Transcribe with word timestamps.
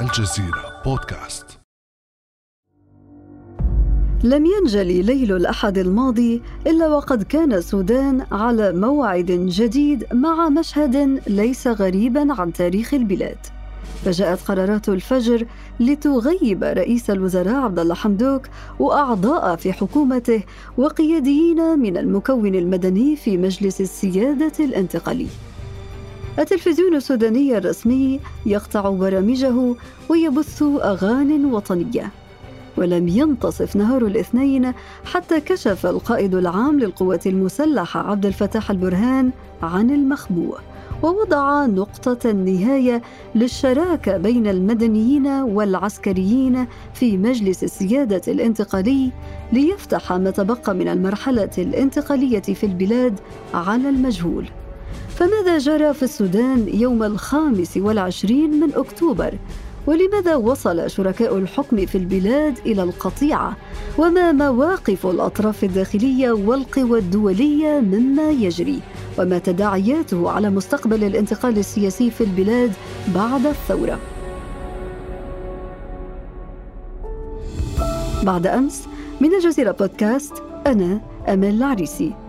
الجزيرة 0.00 0.82
بودكاست. 0.84 1.46
لم 4.24 4.46
ينجلي 4.46 5.02
ليل 5.02 5.36
الأحد 5.36 5.78
الماضي 5.78 6.42
إلا 6.66 6.88
وقد 6.88 7.22
كان 7.22 7.52
السودان 7.52 8.26
على 8.32 8.72
موعد 8.72 9.26
جديد 9.30 10.06
مع 10.12 10.48
مشهد 10.48 11.20
ليس 11.26 11.66
غريبا 11.66 12.34
عن 12.40 12.52
تاريخ 12.52 12.94
البلاد. 12.94 13.38
فجاءت 14.04 14.40
قرارات 14.40 14.88
الفجر 14.88 15.46
لتغيب 15.80 16.64
رئيس 16.64 17.10
الوزراء 17.10 17.54
عبد 17.54 17.78
الله 17.78 17.94
حمدوك 17.94 18.42
وأعضاء 18.78 19.56
في 19.56 19.72
حكومته 19.72 20.42
وقياديين 20.78 21.78
من 21.78 21.96
المكون 21.96 22.54
المدني 22.54 23.16
في 23.16 23.36
مجلس 23.36 23.80
السيادة 23.80 24.64
الانتقالي. 24.64 25.26
التلفزيون 26.38 26.94
السوداني 26.94 27.58
الرسمي 27.58 28.20
يقطع 28.46 28.90
برامجه 28.90 29.74
ويبث 30.08 30.62
اغان 30.62 31.44
وطنية 31.54 32.10
ولم 32.76 33.08
ينتصف 33.08 33.76
نهار 33.76 34.06
الاثنين 34.06 34.72
حتى 35.04 35.40
كشف 35.40 35.86
القائد 35.86 36.34
العام 36.34 36.80
للقوات 36.80 37.26
المسلحة 37.26 38.10
عبد 38.10 38.26
الفتاح 38.26 38.70
البرهان 38.70 39.30
عن 39.62 39.90
المخبوء 39.90 40.58
ووضع 41.02 41.66
نقطة 41.66 42.30
النهاية 42.30 43.02
للشراكة 43.34 44.16
بين 44.16 44.46
المدنيين 44.46 45.26
والعسكريين 45.26 46.66
في 46.94 47.16
مجلس 47.16 47.64
السيادة 47.64 48.22
الانتقالي 48.28 49.10
ليفتح 49.52 50.12
ما 50.12 50.30
تبقى 50.30 50.74
من 50.74 50.88
المرحلة 50.88 51.50
الانتقالية 51.58 52.40
في 52.40 52.66
البلاد 52.66 53.20
على 53.54 53.88
المجهول. 53.88 54.48
فماذا 55.16 55.58
جرى 55.58 55.94
في 55.94 56.02
السودان 56.02 56.68
يوم 56.68 57.02
الخامس 57.02 57.76
والعشرين 57.76 58.60
من 58.60 58.74
أكتوبر؟ 58.74 59.34
ولماذا 59.86 60.36
وصل 60.36 60.90
شركاء 60.90 61.38
الحكم 61.38 61.86
في 61.86 61.98
البلاد 61.98 62.58
إلى 62.66 62.82
القطيعة؟ 62.82 63.56
وما 63.98 64.32
مواقف 64.32 65.06
الأطراف 65.06 65.64
الداخلية 65.64 66.32
والقوى 66.32 66.98
الدولية 66.98 67.80
مما 67.80 68.30
يجري؟ 68.30 68.80
وما 69.18 69.38
تداعياته 69.38 70.30
على 70.30 70.50
مستقبل 70.50 71.04
الانتقال 71.04 71.58
السياسي 71.58 72.10
في 72.10 72.24
البلاد 72.24 72.72
بعد 73.14 73.46
الثورة؟ 73.46 73.98
بعد 78.22 78.46
أمس 78.46 78.86
من 79.20 79.34
الجزيرة 79.34 79.70
بودكاست 79.72 80.32
أنا 80.66 81.00
أمل 81.28 81.54
العريسي. 81.54 82.23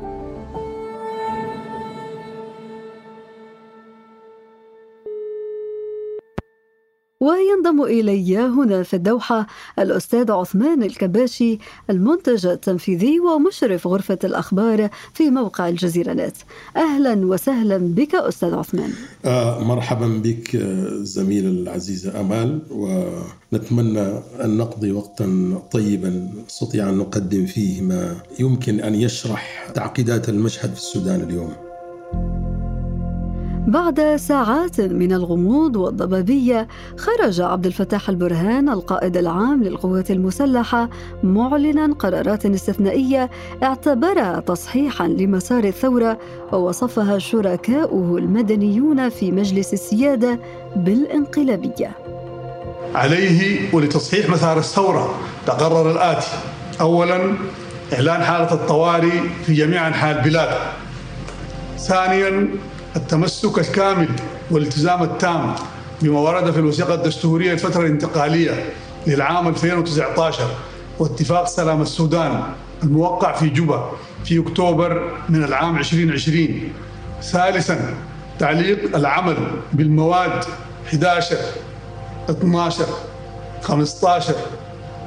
وينضم 7.55 7.83
إلي 7.83 8.37
هنا 8.37 8.83
في 8.83 8.95
الدوحة 8.95 9.47
الأستاذ 9.79 10.31
عثمان 10.31 10.83
الكباشي 10.83 11.59
المنتج 11.89 12.45
التنفيذي 12.45 13.19
ومشرف 13.19 13.87
غرفة 13.87 14.19
الأخبار 14.23 14.89
في 15.13 15.29
موقع 15.29 15.69
الجزيرة 15.69 16.13
نت 16.13 16.35
أهلا 16.77 17.27
وسهلا 17.27 17.77
بك 17.77 18.15
أستاذ 18.15 18.53
عثمان. 18.53 18.89
آه 19.25 19.63
مرحبا 19.63 20.07
بك 20.07 20.57
زميل 21.01 21.45
العزيزة 21.45 22.19
أمال 22.21 22.59
ونتمنى 22.71 24.07
أن 24.43 24.57
نقضي 24.57 24.91
وقتا 24.91 25.59
طيبا 25.71 26.29
نستطيع 26.47 26.89
أن 26.89 26.97
نقدم 26.97 27.45
فيه 27.45 27.81
ما 27.81 28.15
يمكن 28.39 28.79
أن 28.79 28.95
يشرح 28.95 29.71
تعقيدات 29.75 30.29
المشهد 30.29 30.73
في 30.73 30.79
السودان 30.79 31.21
اليوم. 31.21 31.64
بعد 33.67 34.15
ساعات 34.15 34.81
من 34.81 35.13
الغموض 35.13 35.75
والضبابية 35.75 36.67
خرج 36.97 37.41
عبد 37.41 37.65
الفتاح 37.65 38.09
البرهان 38.09 38.69
القائد 38.69 39.17
العام 39.17 39.63
للقوات 39.63 40.11
المسلحة 40.11 40.89
معلنا 41.23 41.93
قرارات 41.93 42.45
استثنائية 42.45 43.29
اعتبرها 43.63 44.39
تصحيحا 44.39 45.07
لمسار 45.07 45.63
الثورة 45.63 46.19
ووصفها 46.51 47.19
شركاؤه 47.19 48.17
المدنيون 48.17 49.09
في 49.09 49.31
مجلس 49.31 49.73
السيادة 49.73 50.39
بالانقلابية. 50.75 51.91
عليه 52.95 53.59
ولتصحيح 53.73 54.29
مسار 54.29 54.57
الثورة 54.57 55.15
تقرر 55.47 55.91
الآتي 55.91 56.27
أولا 56.81 57.33
إعلان 57.93 58.23
حالة 58.23 58.53
الطوارئ 58.53 59.19
في 59.45 59.53
جميع 59.53 59.87
أنحاء 59.87 60.17
البلاد. 60.17 60.57
ثانيا 61.77 62.47
التمسك 62.95 63.57
الكامل 63.59 64.09
والالتزام 64.51 65.03
التام 65.03 65.55
بما 66.01 66.19
ورد 66.19 66.51
في 66.51 66.59
الوثيقة 66.59 66.93
الدستورية 66.93 67.53
الفترة 67.53 67.81
الانتقالية 67.81 68.69
للعام 69.07 69.47
2019 69.47 70.43
واتفاق 70.99 71.47
سلام 71.47 71.81
السودان 71.81 72.43
الموقع 72.83 73.35
في 73.35 73.49
جوبا 73.49 73.91
في 74.25 74.39
أكتوبر 74.39 75.11
من 75.29 75.43
العام 75.43 75.77
2020 75.77 76.47
ثالثا 77.21 77.93
تعليق 78.39 78.95
العمل 78.95 79.37
بالمواد 79.73 80.43
11 80.87 81.37
12 82.29 82.85
15 83.61 84.35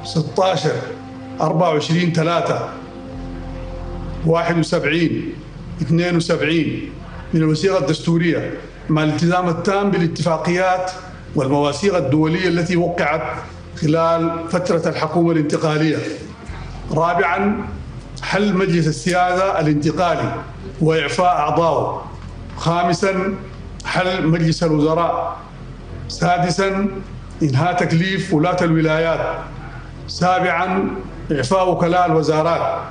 16 0.03 0.71
24 1.41 2.13
3 2.13 2.69
71 4.25 5.33
72 5.81 6.89
من 7.33 7.41
الوثيقة 7.41 7.77
الدستورية 7.77 8.53
مع 8.89 9.03
الالتزام 9.03 9.49
التام 9.49 9.91
بالاتفاقيات 9.91 10.91
والمواثيق 11.35 11.95
الدولية 11.95 12.47
التي 12.47 12.75
وقعت 12.75 13.21
خلال 13.81 14.49
فترة 14.49 14.89
الحكومة 14.89 15.31
الانتقالية. 15.31 15.97
رابعا 16.91 17.67
حل 18.21 18.53
مجلس 18.53 18.87
السيادة 18.87 19.59
الانتقالي 19.59 20.33
وإعفاء 20.81 21.27
أعضائه 21.27 22.05
خامسا 22.57 23.35
حل 23.85 24.27
مجلس 24.27 24.63
الوزراء. 24.63 25.37
سادسا 26.07 26.87
إنهاء 27.43 27.73
تكليف 27.73 28.33
ولاة 28.33 28.57
الولايات. 28.61 29.37
سابعا 30.07 30.89
إعفاء 31.31 31.69
وكلاء 31.69 32.05
الوزارات. 32.05 32.81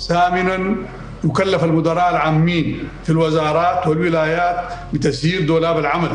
ثامنا 0.00 0.76
يكلف 1.24 1.64
المدراء 1.64 2.10
العامين 2.10 2.88
في 3.04 3.10
الوزارات 3.10 3.86
والولايات 3.86 4.56
بتسيير 4.92 5.46
دولاب 5.46 5.78
العمل 5.78 6.10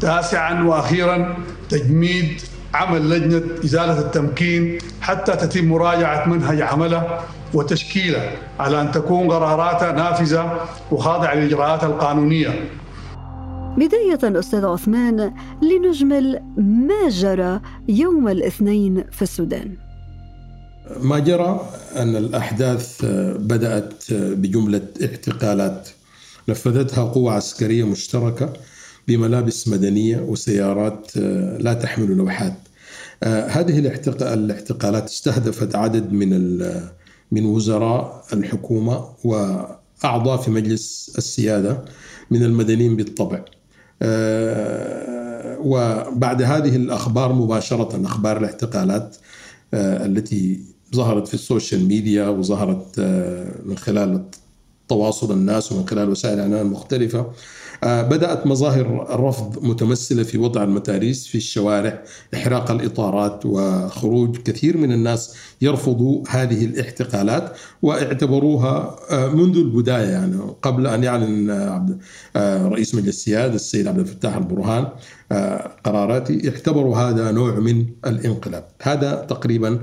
تاسعا 0.00 0.62
وأخيرا 0.62 1.36
تجميد 1.68 2.40
عمل 2.74 3.10
لجنة 3.10 3.42
إزالة 3.64 3.98
التمكين 3.98 4.78
حتى 5.00 5.32
تتم 5.32 5.64
مراجعة 5.64 6.28
منهج 6.28 6.60
عمله 6.60 7.20
وتشكيله 7.54 8.30
على 8.60 8.80
أن 8.80 8.90
تكون 8.90 9.30
قراراتها 9.30 9.92
نافذة 9.92 10.60
وخاضعة 10.90 11.34
للإجراءات 11.34 11.84
القانونية. 11.84 12.70
بداية 13.76 14.38
أستاذ 14.38 14.64
عثمان 14.64 15.32
لنجمل 15.62 16.42
ما 16.56 17.08
جرى 17.08 17.60
يوم 17.88 18.28
الاثنين 18.28 19.04
في 19.12 19.22
السودان. 19.22 19.83
ما 21.00 21.18
جرى 21.18 21.68
أن 21.96 22.16
الأحداث 22.16 23.04
بدأت 23.38 24.04
بجملة 24.12 24.82
اعتقالات. 25.02 25.88
نفذتها 26.48 27.04
قوة 27.04 27.32
عسكرية 27.32 27.84
مشتركة 27.84 28.52
بملابس 29.08 29.68
مدنية 29.68 30.18
وسيارات 30.20 31.16
لا 31.58 31.74
تحمل 31.74 32.16
لوحات. 32.16 32.56
هذه 33.24 33.78
الاعتقالات 33.78 35.04
استهدفت 35.04 35.74
عدد 35.74 36.12
من 36.12 36.58
من 37.32 37.46
وزراء 37.46 38.24
الحكومة 38.32 39.08
وأعضاء 39.24 40.36
في 40.36 40.50
مجلس 40.50 41.14
السيادة 41.18 41.84
من 42.30 42.42
المدنيين 42.42 42.96
بالطبع. 42.96 43.44
وبعد 45.58 46.42
هذه 46.42 46.76
الأخبار 46.76 47.32
مباشرة 47.32 48.06
أخبار 48.06 48.36
الاعتقالات 48.36 49.16
التي 49.74 50.73
ظهرت 50.94 51.28
في 51.28 51.34
السوشيال 51.34 51.84
ميديا 51.88 52.28
وظهرت 52.28 52.86
آه، 52.98 53.62
من 53.64 53.78
خلال 53.78 54.24
تواصل 54.88 55.32
الناس 55.32 55.72
ومن 55.72 55.88
خلال 55.88 56.08
وسائل 56.10 56.34
الاعلام 56.34 56.66
المختلفة. 56.66 57.32
آه، 57.84 58.02
بدأت 58.02 58.46
مظاهر 58.46 59.14
الرفض 59.14 59.64
متمثلة 59.64 60.22
في 60.22 60.38
وضع 60.38 60.62
المتاريس 60.62 61.26
في 61.26 61.34
الشوارع 61.34 62.02
إحراق 62.34 62.70
الإطارات 62.70 63.46
وخروج 63.46 64.36
كثير 64.36 64.76
من 64.76 64.92
الناس 64.92 65.34
يرفضوا 65.60 66.24
هذه 66.28 66.64
الاحتقالات 66.64 67.56
واعتبروها 67.82 68.96
آه، 69.10 69.28
منذ 69.28 69.56
البداية 69.56 70.08
يعني 70.08 70.36
قبل 70.62 70.86
أن 70.86 71.04
يعلن 71.04 71.50
رئيس 72.36 72.94
مجلس 72.94 73.08
السياده 73.08 73.54
السيد 73.54 73.86
عبد 73.86 73.98
الفتاح 73.98 74.36
البرهان 74.36 74.88
قراراتي 75.84 76.48
اعتبروا 76.48 76.96
هذا 76.96 77.30
نوع 77.30 77.54
من 77.54 77.86
الانقلاب. 78.06 78.64
هذا 78.82 79.14
تقريبا 79.14 79.78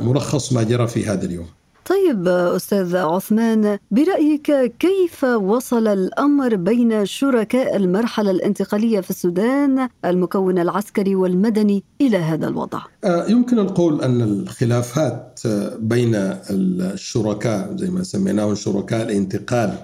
ملخص 0.00 0.52
ما 0.52 0.62
جرى 0.62 0.86
في 0.86 1.06
هذا 1.06 1.24
اليوم. 1.24 1.46
طيب 1.86 2.28
أستاذ 2.28 2.96
عثمان 2.96 3.78
برأيك 3.90 4.76
كيف 4.78 5.24
وصل 5.24 5.88
الأمر 5.88 6.56
بين 6.56 7.06
شركاء 7.06 7.76
المرحلة 7.76 8.30
الانتقالية 8.30 9.00
في 9.00 9.10
السودان 9.10 9.88
المكون 10.04 10.58
العسكري 10.58 11.14
والمدني 11.14 11.84
إلى 12.00 12.16
هذا 12.16 12.48
الوضع؟ 12.48 12.80
آه، 13.04 13.30
يمكن 13.30 13.58
القول 13.58 14.02
أن 14.02 14.20
الخلافات 14.22 15.40
آه، 15.46 15.76
بين 15.80 16.14
الشركاء 16.50 17.76
زي 17.76 17.90
ما 17.90 18.02
سميناهم 18.02 18.54
شركاء 18.54 19.02
الانتقال 19.02 19.78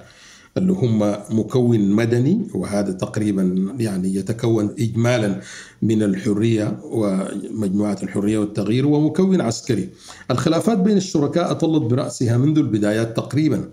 اللي 0.57 0.73
هم 0.73 0.99
مكون 1.31 1.91
مدني 1.91 2.49
وهذا 2.55 2.93
تقريبا 2.93 3.75
يعني 3.79 4.15
يتكون 4.15 4.75
اجمالا 4.79 5.41
من 5.83 6.03
الحرية 6.03 6.79
ومجموعة 6.85 7.99
الحرية 8.03 8.39
والتغيير 8.39 8.87
ومكون 8.87 9.41
عسكري. 9.41 9.89
الخلافات 10.31 10.79
بين 10.79 10.97
الشركاء 10.97 11.51
اطلت 11.51 11.83
برأسها 11.83 12.37
منذ 12.37 12.59
البدايات 12.59 13.17
تقريبا 13.17 13.71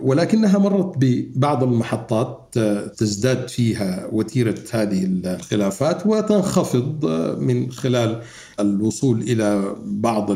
ولكنها 0.00 0.58
مرت 0.58 0.94
ببعض 0.98 1.62
المحطات 1.62 2.58
تزداد 2.96 3.48
فيها 3.48 4.08
وتيرة 4.12 4.58
هذه 4.70 5.04
الخلافات 5.04 6.06
وتنخفض 6.06 7.06
من 7.40 7.70
خلال 7.70 8.22
الوصول 8.62 9.22
إلى 9.22 9.76
بعض 9.84 10.30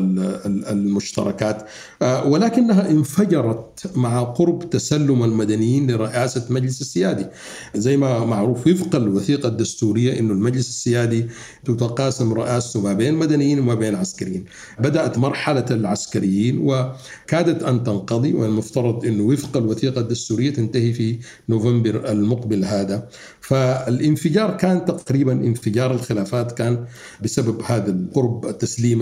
المشتركات. 0.45 1.67
آه، 2.01 2.27
ولكنها 2.27 2.89
انفجرت 2.89 3.91
مع 3.95 4.23
قرب 4.23 4.69
تسلم 4.69 5.23
المدنيين 5.23 5.91
لرئاسة 5.91 6.45
مجلس 6.49 6.81
السيادي. 6.81 7.25
زي 7.75 7.97
ما 7.97 8.25
معروف 8.25 8.67
وفق 8.67 8.95
الوثيقه 8.95 9.47
الدستورية 9.47 10.19
إنه 10.19 10.33
المجلس 10.33 10.69
السيادي 10.69 11.27
تتقاسم 11.65 12.33
رئاسته 12.33 12.81
ما 12.81 12.93
بين 12.93 13.13
مدنيين 13.13 13.59
وما 13.59 13.73
بين 13.73 13.95
عسكريين. 13.95 14.45
بدأت 14.79 15.17
مرحلة 15.17 15.65
العسكريين 15.71 16.57
وكادت 16.57 17.63
أن 17.63 17.83
تنقضي 17.83 18.33
والمفترض 18.33 19.05
إنه 19.05 19.23
وفق 19.23 19.57
الوثيقة 19.57 20.01
الدستورية 20.01 20.53
تنتهي 20.53 20.93
في 20.93 21.19
نوفمبر 21.49 22.11
المقبل 22.11 22.65
هذا. 22.65 23.07
فالانفجار 23.41 24.57
كان 24.57 24.85
تقريبا 24.85 25.31
انفجار 25.31 25.91
الخلافات 25.93 26.51
كان 26.51 26.85
بسبب 27.23 27.61
هذا 27.61 27.91
قرب 28.17 28.57
تسليم 28.57 28.99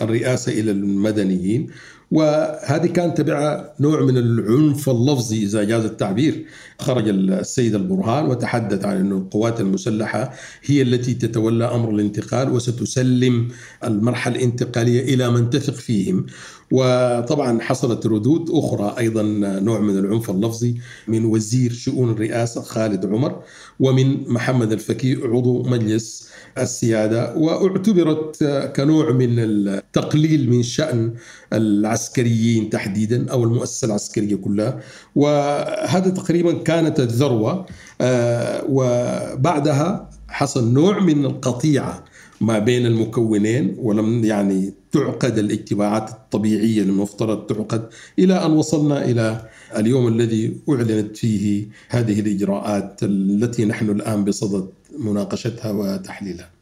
الرئاسة 0.00 0.52
إلى 0.52 0.70
المدنيين. 0.70 1.66
وهذه 2.10 2.86
كان 2.86 3.14
تبعها 3.14 3.74
نوع 3.80 4.04
من 4.04 4.16
العنف 4.16 4.88
اللفظي 4.88 5.42
إذا 5.42 5.64
جاز 5.64 5.84
التعبير. 5.84 6.44
خرج 6.78 7.08
السيد 7.08 7.74
البرهان 7.74 8.24
وتحدث 8.26 8.84
عن 8.84 8.96
أن 8.96 9.12
القوات 9.12 9.60
المسلحة 9.60 10.32
هي 10.64 10.82
التي 10.82 11.14
تتولى 11.14 11.64
أمر 11.64 11.90
الانتقال 11.90 12.52
وستسلم 12.52 13.48
المرحلة 13.84 14.36
الانتقالية 14.36 15.14
إلى 15.14 15.30
من 15.30 15.50
تثق 15.50 15.74
فيهم. 15.74 16.26
وطبعا 16.70 17.60
حصلت 17.60 18.06
ردود 18.06 18.50
أخرى 18.50 18.94
أيضا 18.98 19.22
نوع 19.60 19.80
من 19.80 19.98
العنف 19.98 20.30
اللفظي 20.30 20.74
من 21.08 21.24
وزير 21.24 21.72
شؤون 21.72 22.10
الرئاسة 22.10 22.62
خالد 22.62 23.06
عمر 23.06 23.42
ومن 23.80 24.28
محمد 24.28 24.72
الفكي 24.72 25.14
عضو 25.22 25.62
مجلس 25.62 26.28
السيادة 26.58 27.36
واعتبرت 27.36 28.44
كنوع 28.76 29.12
من 29.12 29.38
التقليل 29.38 30.50
من 30.50 30.62
شأن 30.62 31.14
العسكريين 31.52 32.70
تحديدا 32.70 33.30
أو 33.30 33.44
المؤسسة 33.44 33.86
العسكرية 33.86 34.36
كلها. 34.36 34.80
وهذا 35.14 36.10
تقريبا 36.10 36.52
كانت 36.52 37.00
الذروة. 37.00 37.66
آه، 38.00 38.64
وبعدها 38.68 40.10
حصل 40.28 40.72
نوع 40.72 41.00
من 41.00 41.24
القطيعة 41.24 42.04
ما 42.40 42.58
بين 42.58 42.86
المكونين 42.86 43.76
ولم 43.78 44.24
يعني 44.24 44.72
تعقد 44.92 45.38
الاجتماعات 45.38 46.10
الطبيعية 46.10 46.82
المفترض 46.82 47.46
تعقد 47.46 47.88
إلى 48.18 48.46
أن 48.46 48.50
وصلنا 48.52 49.04
إلى 49.04 49.48
اليوم 49.76 50.08
الذي 50.08 50.56
أعلنت 50.68 51.16
فيه 51.16 51.66
هذه 51.88 52.20
الإجراءات 52.20 53.02
التي 53.02 53.64
نحن 53.64 53.90
الآن 53.90 54.24
بصدد 54.24 54.68
مناقشتها 54.98 55.70
وتحليلها. 55.72 56.53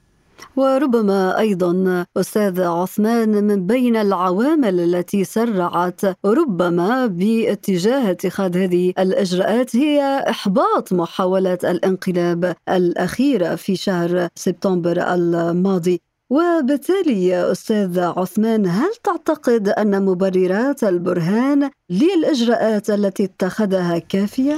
وربما 0.56 1.38
أيضا 1.38 2.04
أستاذ 2.16 2.60
عثمان 2.62 3.44
من 3.44 3.66
بين 3.66 3.96
العوامل 3.96 4.80
التي 4.80 5.24
سرعت 5.24 6.00
ربما 6.24 7.06
باتجاه 7.06 8.10
اتخاذ 8.10 8.56
هذه 8.56 8.92
الإجراءات 8.98 9.76
هي 9.76 10.24
إحباط 10.28 10.92
محاولات 10.92 11.64
الانقلاب 11.64 12.54
الاخيره 12.68 13.54
في 13.54 13.76
شهر 13.76 14.28
سبتمبر 14.34 15.14
الماضي. 15.14 16.00
وبالتالي 16.30 17.26
يا 17.26 17.52
أستاذ 17.52 18.00
عثمان 18.00 18.66
هل 18.66 18.90
تعتقد 19.04 19.68
أن 19.68 20.04
مبررات 20.04 20.84
البرهان 20.84 21.70
للإجراءات 21.90 22.90
التي 22.90 23.24
اتخذها 23.24 23.98
كافية؟ 23.98 24.56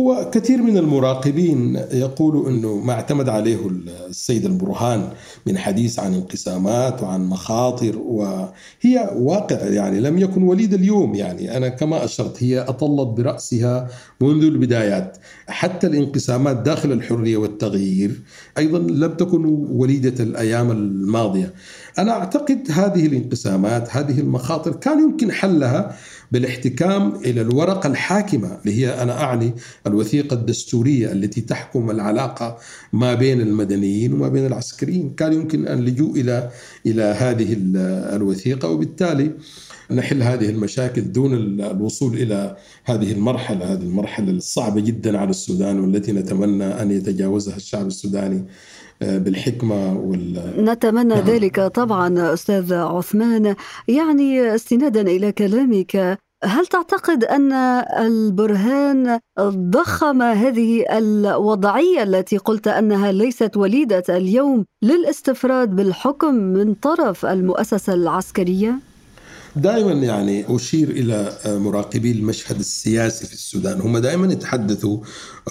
هو 0.00 0.30
كثير 0.32 0.62
من 0.62 0.76
المراقبين 0.76 1.76
يقولوا 1.92 2.48
إنه 2.48 2.76
ما 2.76 2.92
اعتمد 2.92 3.28
عليه 3.28 3.58
السيد 4.08 4.44
البرهان 4.44 5.08
من 5.46 5.58
حديث 5.58 5.98
عن 5.98 6.14
انقسامات 6.14 7.02
وعن 7.02 7.24
مخاطر 7.24 7.98
وهي 7.98 9.10
واقع 9.16 9.56
يعني 9.56 10.00
لم 10.00 10.18
يكن 10.18 10.42
وليد 10.42 10.74
اليوم 10.74 11.14
يعني. 11.14 11.56
أنا 11.56 11.68
كما 11.68 12.04
أشرت 12.04 12.42
هي 12.42 12.60
أطلت 12.60 13.08
برأسها 13.08 13.88
منذ 14.20 14.42
البدايات. 14.44 15.18
حتى 15.46 15.86
الانقسامات 15.86 16.56
داخل 16.56 16.92
الحرية 16.92 17.36
والتغيير 17.36 18.20
أيضا 18.58 18.78
لم 18.78 19.14
تكن 19.14 19.44
وليدة 19.70 20.24
الأيام 20.24 20.70
الماضية. 20.70 21.54
أنا 21.98 22.12
أعتقد 22.12 22.68
هذه 22.70 23.06
الانقسامات 23.06 23.96
هذه 23.96 24.20
المخاطر 24.20 24.72
كان 24.72 24.98
يمكن 24.98 25.32
حلها 25.32 25.96
بالاحتكام 26.32 27.14
إلى 27.14 27.40
الورقة 27.40 27.86
الحاكمة 27.86 28.58
اللي 28.60 28.80
هي 28.80 29.02
أنا 29.02 29.22
أعني 29.22 29.54
الوثيقة 29.86 30.34
الدستورية 30.34 31.12
التي 31.12 31.40
تحكم 31.40 31.90
العلاقة 31.90 32.58
ما 32.92 33.14
بين 33.14 33.40
المدنيين 33.40 34.12
وما 34.12 34.28
بين 34.28 34.46
العسكريين، 34.46 35.14
كان 35.14 35.32
يمكن 35.32 35.66
أن 35.66 35.78
اللجوء 35.78 36.20
إلى 36.20 36.50
إلى 36.86 37.02
هذه 37.02 37.56
الوثيقة 38.16 38.68
وبالتالي 38.68 39.30
نحل 39.90 40.22
هذه 40.22 40.48
المشاكل 40.48 41.12
دون 41.12 41.34
الوصول 41.34 42.14
إلى 42.14 42.56
هذه 42.84 43.12
المرحلة، 43.12 43.72
هذه 43.72 43.82
المرحلة 43.82 44.30
الصعبة 44.30 44.80
جدا 44.80 45.18
على 45.18 45.30
السودان 45.30 45.80
والتي 45.80 46.12
نتمنى 46.12 46.64
أن 46.64 46.90
يتجاوزها 46.90 47.56
الشعب 47.56 47.86
السوداني 47.86 48.44
بالحكمة 49.00 49.98
وال... 49.98 50.54
نتمنى 50.58 51.14
نعم. 51.14 51.24
ذلك 51.24 51.60
طبعا 51.60 52.34
أستاذ 52.34 52.74
عثمان 52.74 53.54
يعني 53.88 54.54
استنادا 54.54 55.00
إلى 55.00 55.32
كلامك 55.32 56.18
هل 56.44 56.66
تعتقد 56.66 57.24
أن 57.24 57.52
البرهان 58.06 59.18
ضخم 59.40 60.22
هذه 60.22 60.84
الوضعية 60.98 62.02
التي 62.02 62.36
قلت 62.36 62.68
أنها 62.68 63.12
ليست 63.12 63.56
وليدة 63.56 64.04
اليوم 64.08 64.64
للاستفراد 64.82 65.76
بالحكم 65.76 66.34
من 66.34 66.74
طرف 66.74 67.26
المؤسسة 67.26 67.94
العسكرية؟ 67.94 68.91
دائما 69.56 69.92
يعني 69.92 70.56
أشير 70.56 70.90
إلى 70.90 71.38
مراقبي 71.46 72.12
المشهد 72.12 72.58
السياسي 72.58 73.26
في 73.26 73.32
السودان. 73.32 73.80
هم 73.80 73.98
دائما 73.98 74.32
يتحدثوا 74.32 74.98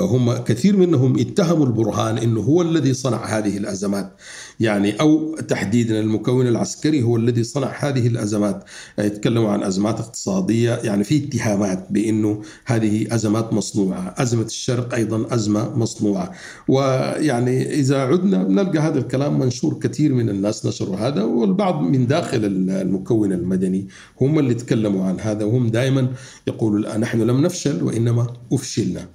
هم 0.02 0.38
كثير 0.38 0.78
منهم 0.78 1.20
اتهموا 1.20 1.66
البرهان 1.66 2.18
إنه 2.18 2.42
هو 2.42 2.62
الذي 2.62 2.94
صنع 2.94 3.26
هذه 3.26 3.58
الأزمات. 3.58 4.16
يعني 4.62 5.02
أو 5.02 5.36
تحديدا 5.36 6.00
المكون 6.00 6.48
العسكري 6.48 7.04
هو 7.04 7.16
الذي 7.16 7.44
صنع 7.44 7.72
هذه 7.80 8.08
الأزمات. 8.08 8.64
يتكلموا 9.00 9.50
عن 9.50 9.64
أزمات 9.64 10.00
اقتصادية 10.00 10.72
يعني 10.84 11.04
في 11.04 11.26
اتهامات 11.26 11.88
بأنه 11.90 12.42
هذه 12.66 13.16
أزمات 13.16 13.54
مصنوعة. 13.54 14.16
أزمة 14.18 14.46
الشرق 14.46 14.94
أيضا 14.94 15.36
أزمة 15.36 15.78
مصنوعة. 15.78 16.32
ويعني 16.68 17.74
إذا 17.74 18.02
عدنا 18.02 18.44
نلقى 18.44 18.80
هذا 18.80 19.00
الكلام 19.00 19.40
منشور 19.40 19.80
كثير 19.80 20.14
من 20.14 20.30
الناس 20.30 20.66
نشروا 20.66 20.96
هذا 20.96 21.24
والبعض 21.24 21.82
من 21.82 22.08
داخل 22.08 22.46
المكون 22.46 23.34
المدني 23.34 23.88
هم 24.22 24.40
اللي 24.40 24.54
تكلموا 24.54 25.06
عن 25.06 25.20
هذا 25.20 25.46
وهم 25.46 25.70
دائما 25.70 26.08
يقولوا 26.48 26.98
نحن 26.98 27.22
لم 27.22 27.42
نفشل 27.42 27.84
وإنما 27.84 28.28
أفشلنا. 28.54 29.08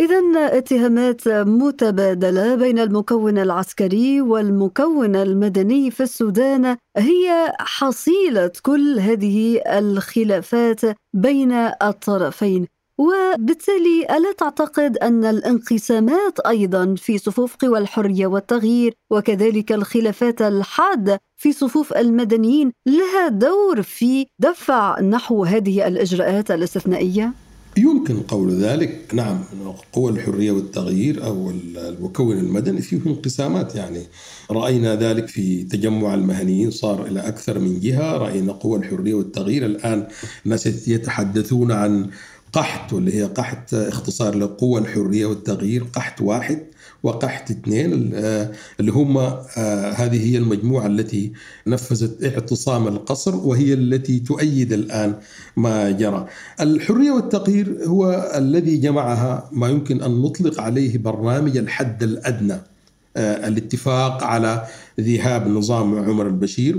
إذا 0.00 0.56
اتهامات 0.58 1.28
متبادلة 1.28 2.54
بين 2.54 2.78
المكون 2.78 3.38
العسكري 3.38 4.20
والمكون 4.20 5.16
المدني 5.16 5.90
في 5.90 6.02
السودان 6.02 6.76
هي 6.96 7.52
حصيلة 7.58 8.52
كل 8.62 8.98
هذه 8.98 9.60
الخلافات 9.66 10.80
بين 11.14 11.52
الطرفين 11.82 12.66
وبالتالي 12.98 14.06
ألا 14.16 14.32
تعتقد 14.32 14.96
أن 14.96 15.24
الانقسامات 15.24 16.40
أيضا 16.40 16.94
في 16.94 17.18
صفوف 17.18 17.56
قوى 17.56 17.78
الحريه 17.78 18.26
والتغيير 18.26 18.94
وكذلك 19.10 19.72
الخلافات 19.72 20.42
الحاده 20.42 21.20
في 21.36 21.52
صفوف 21.52 21.92
المدنيين 21.92 22.72
لها 22.86 23.28
دور 23.28 23.82
في 23.82 24.26
دفع 24.38 25.00
نحو 25.00 25.44
هذه 25.44 25.86
الإجراءات 25.88 26.50
الاستثنائية؟ 26.50 27.32
يمكن 27.76 28.20
قول 28.20 28.50
ذلك 28.50 29.14
نعم 29.14 29.44
قوى 29.92 30.12
الحرية 30.12 30.50
والتغيير 30.52 31.24
أو 31.24 31.50
المكون 31.50 32.38
المدني 32.38 32.82
فيه 32.82 33.00
انقسامات. 33.06 33.74
يعني 33.74 34.02
رأينا 34.50 34.94
ذلك 34.94 35.28
في 35.28 35.62
تجمع 35.62 36.14
المهنيين 36.14 36.70
صار 36.70 37.06
إلى 37.06 37.20
أكثر 37.20 37.58
من 37.58 37.80
جهة. 37.80 38.16
رأينا 38.16 38.52
قوى 38.52 38.78
الحرية 38.78 39.14
والتغيير. 39.14 39.66
الآن 39.66 40.08
الناس 40.44 40.88
يتحدثون 40.88 41.72
عن 41.72 42.10
قحط 42.52 42.92
واللي 42.92 43.14
هي 43.14 43.22
قحط 43.22 43.74
اختصار 43.74 44.34
لقوى 44.34 44.80
الحرية 44.80 45.26
والتغيير 45.26 45.84
قحط 45.84 46.20
واحد. 46.20 46.66
وقحط 47.02 47.50
اثنين 47.50 48.10
آه، 48.14 48.52
اللي 48.80 48.92
هم 48.92 49.18
آه، 49.18 49.90
هذه 49.90 50.30
هي 50.30 50.38
المجموعة 50.38 50.86
التي 50.86 51.32
نفذت 51.66 52.24
اعتصام 52.24 52.88
القصر 52.88 53.36
وهي 53.36 53.74
التي 53.74 54.20
تؤيد 54.20 54.72
الآن 54.72 55.14
ما 55.56 55.90
جرى. 55.90 56.26
الحرية 56.60 57.10
والتغيير 57.10 57.84
هو 57.86 58.32
الذي 58.34 58.76
جمعها 58.76 59.50
ما 59.52 59.68
يمكن 59.68 60.02
أن 60.02 60.22
نطلق 60.22 60.60
عليه 60.60 60.98
برنامج 60.98 61.56
الحد 61.56 62.02
الأدنى. 62.02 62.69
الاتفاق 63.16 64.24
على 64.24 64.66
ذهاب 65.00 65.48
نظام 65.48 65.98
عمر 65.98 66.26
البشير 66.26 66.78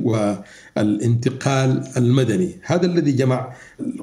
والانتقال 0.78 1.84
المدني. 1.98 2.60
هذا 2.66 2.86
الذي 2.86 3.12
جمع 3.12 3.54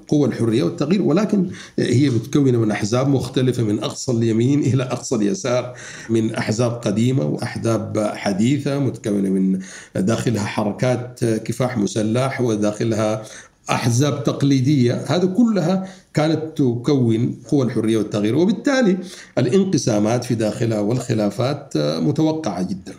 قوى 0.09 0.29
الحرية 0.29 0.63
والتغيير 0.63 1.03
ولكن 1.03 1.51
هي 1.79 2.11
متكونة 2.11 2.59
من 2.59 2.71
أحزاب 2.71 3.09
مختلفة 3.09 3.63
من 3.63 3.85
أقصى 3.85 4.13
اليمين 4.13 4.61
إلى 4.61 4.83
أقصى 4.83 5.15
اليسار 5.15 5.75
من 6.11 6.35
أحزاب 6.35 6.71
قديمة 6.71 7.25
وأحزاب 7.25 8.13
حديثة 8.15 8.79
متكونة 8.79 9.29
من 9.29 9.59
داخلها 9.97 10.45
حركات 10.45 11.25
كفاح 11.25 11.79
مسلح 11.79 12.41
وداخلها 12.41 13.23
أحزاب 13.71 14.25
تقليدية 14.25 15.05
هذا 15.07 15.27
كلها 15.27 15.89
كانت 16.15 16.59
تكون 16.59 17.37
قوى 17.51 17.65
الحرية 17.65 17.99
والتغيير 17.99 18.37
وبالتالي 18.37 18.99
الانقسامات 19.39 20.25
في 20.25 20.35
داخلها 20.35 20.81
والخلافات 20.81 21.73
متوقعة 21.77 22.63
جدا 22.63 22.95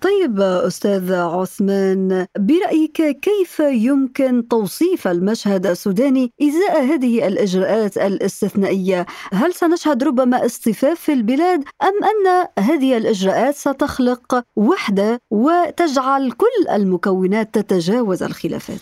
طيب 0.00 0.40
أستاذ 0.40 1.12
عثمان 1.12 2.26
برأيك 2.38 3.20
كيف 3.20 3.60
يمكن 3.60 4.48
توصيف 4.48 5.08
المشهد 5.08 5.66
السوداني 5.66 6.32
إزاء 6.42 6.84
هذه 6.84 7.26
الإجراءات 7.26 7.98
الاستثنائية؟ 7.98 9.06
هل 9.32 9.54
سنشهد 9.54 10.04
ربما 10.04 10.46
اصطفاف 10.46 11.00
في 11.00 11.12
البلاد 11.12 11.64
أم 11.82 12.04
أن 12.04 12.46
هذه 12.64 12.96
الإجراءات 12.96 13.54
ستخلق 13.54 14.42
وحدة 14.56 15.20
وتجعل 15.30 16.32
كل 16.32 16.70
المكونات 16.70 17.54
تتجاوز 17.54 18.22
الخلافات؟ 18.22 18.80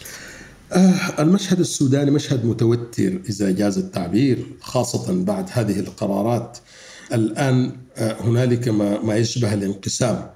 آه 0.72 1.22
المشهد 1.22 1.60
السوداني 1.60 2.10
مشهد 2.10 2.46
متوتر 2.46 3.20
إذا 3.30 3.50
جاز 3.50 3.78
التعبير 3.78 4.46
خاصة 4.60 5.24
بعد 5.24 5.46
هذه 5.52 5.80
القرارات. 5.80 6.58
الآن 7.12 7.72
آه 7.96 8.16
هنالك 8.20 8.68
ما, 8.68 9.02
ما 9.02 9.16
يشبه 9.16 9.54
الانقسام. 9.54 10.30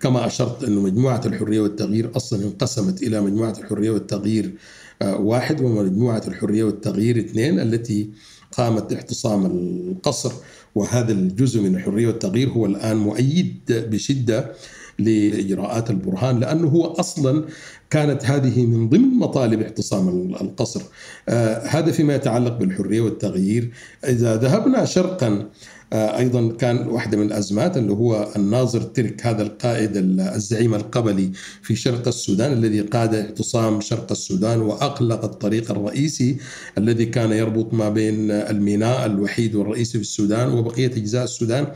كما 0.00 0.26
أشرت 0.26 0.64
أن 0.64 0.74
مجموعة 0.76 1.22
الحرية 1.26 1.60
والتغيير 1.60 2.16
أصلا 2.16 2.44
انقسمت 2.44 3.02
إلى 3.02 3.20
مجموعة 3.20 3.54
الحرية 3.58 3.90
والتغيير 3.90 4.54
آه 5.02 5.16
واحد 5.16 5.60
ومجموعة 5.60 6.22
الحرية 6.28 6.64
والتغيير 6.64 7.18
اثنين 7.18 7.60
التي 7.60 8.10
قامت 8.52 8.92
اعتصام 8.92 9.46
القصر. 9.46 10.32
وهذا 10.74 11.12
الجزء 11.12 11.60
من 11.60 11.76
الحرية 11.76 12.06
والتغيير 12.06 12.48
هو 12.48 12.66
الآن 12.66 12.96
مؤيد 12.96 13.60
بشدة 13.68 14.52
لإجراءات 14.98 15.90
البرهان 15.90 16.40
لأنه 16.40 16.68
هو 16.68 16.84
أصلا 16.86 17.44
كانت 17.90 18.24
هذه 18.24 18.66
من 18.66 18.88
ضمن 18.88 19.18
مطالب 19.18 19.62
اعتصام 19.62 20.08
القصر. 20.40 20.82
آه 21.28 21.66
هذا 21.66 21.92
فيما 21.92 22.14
يتعلق 22.14 22.58
بالحرية 22.58 23.00
والتغيير. 23.00 23.70
إذا 24.04 24.36
ذهبنا 24.36 24.84
شرقا 24.84 25.48
أيضا 25.94 26.52
كان 26.58 26.88
واحدة 26.88 27.16
من 27.16 27.26
الأزمات 27.26 27.76
اللي 27.76 27.92
هو 27.92 28.28
الناظر 28.36 28.80
ترك 28.82 29.26
هذا 29.26 29.42
القائد 29.42 29.90
الزعيم 29.96 30.74
القبلي 30.74 31.30
في 31.62 31.76
شرق 31.76 32.08
السودان 32.08 32.52
الذي 32.52 32.80
قاد 32.80 33.14
اعتصام 33.14 33.80
شرق 33.80 34.10
السودان 34.10 34.60
واغلق 34.60 35.24
الطريق 35.24 35.70
الرئيسي 35.70 36.36
الذي 36.78 37.06
كان 37.06 37.32
يربط 37.32 37.74
ما 37.74 37.88
بين 37.88 38.30
الميناء 38.30 39.06
الوحيد 39.06 39.54
والرئيسي 39.54 39.92
في 39.92 40.04
السودان 40.04 40.52
وبقية 40.52 40.86
أجزاء 40.86 41.24
السودان. 41.24 41.66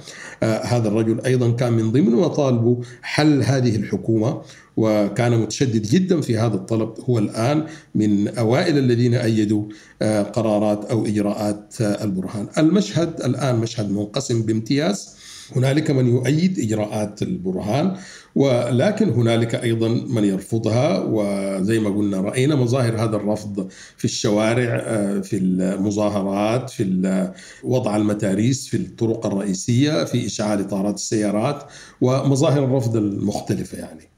آه، 0.43 0.65
هذا 0.65 0.89
الرجل 0.89 1.21
أيضا 1.21 1.51
كان 1.51 1.73
من 1.73 1.93
ضمن 1.93 2.13
مطالبه 2.13 2.81
حل 3.03 3.43
هذه 3.43 3.77
الحكومة 3.77 4.43
وكان 4.79 5.39
متشدد 5.39 5.83
جدا 5.83 6.21
في 6.21 6.39
هذا 6.39 6.55
الطلب 6.55 6.95
هو 7.01 7.19
الآن 7.19 7.67
من 7.95 8.29
أوائل 8.29 8.79
الذين 8.79 9.15
أيدوا 9.15 9.65
آه، 10.03 10.23
قرارات 10.23 10.85
أو 10.85 11.07
إجراءات 11.07 11.75
آه، 11.81 12.05
البرهان. 12.05 12.47
المشهد 12.59 13.21
الآن 13.25 13.57
مشهد 13.57 13.91
منقسم 13.91 14.43
بامتياز 14.43 15.19
هنالك 15.57 15.91
من 15.91 16.07
يؤيد 16.07 16.59
إجراءات 16.59 17.23
البرهان 17.23 17.97
ولكن 18.35 19.09
هنالك 19.09 19.55
أيضا 19.55 19.89
من 19.89 20.25
يرفضها 20.25 20.99
وزي 20.99 21.79
ما 21.79 21.91
قلنا 21.91 22.21
رأينا 22.21 22.55
مظاهر 22.55 23.05
هذا 23.05 23.17
الرفض 23.17 23.69
في 23.97 24.05
الشوارع 24.05 24.83
آه، 24.87 25.21
في 25.21 25.37
المظاهرات 25.37 26.71
في 26.71 27.31
وضع 27.65 27.97
المتاريس 27.97 28.69
في 28.69 28.77
الطرق 28.77 29.27
الرئيسية 29.27 30.05
في 30.05 30.27
إشعال 30.27 30.61
إطارات 30.61 30.95
السيارات 30.95 31.65
ومظاهر 32.01 32.65
الرفض 32.65 32.97
المختلفة 32.97 33.79
يعني. 33.79 34.18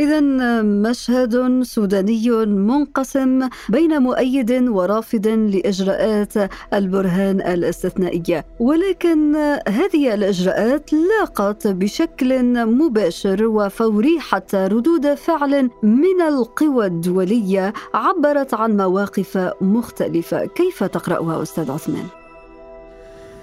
إذا 0.00 0.20
مشهد 0.62 1.62
سوداني 1.62 2.30
منقسم 2.46 3.48
بين 3.68 4.02
مؤيد 4.02 4.52
ورافض 4.52 5.26
لإجراءات 5.26 6.32
البرهان 6.74 7.40
الاستثنائية، 7.40 8.44
ولكن 8.60 9.36
هذه 9.68 10.14
الإجراءات 10.14 10.90
لاقت 10.92 11.66
بشكل 11.66 12.42
مباشر 12.66 13.46
وفوري 13.46 14.20
حتى 14.20 14.56
ردود 14.56 15.14
فعل 15.14 15.70
من 15.82 16.20
القوى 16.28 16.86
الدولية 16.86 17.72
عبرت 17.94 18.54
عن 18.54 18.76
مواقف 18.76 19.52
مختلفة، 19.60 20.46
كيف 20.46 20.84
تقرأها 20.84 21.42
أستاذ 21.42 21.70
عثمان؟ 21.70 22.06